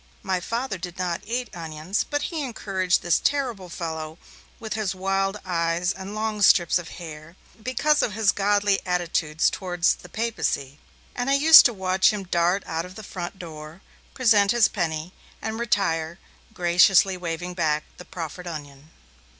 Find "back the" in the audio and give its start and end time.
17.53-18.05